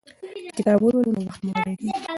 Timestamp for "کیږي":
1.79-2.05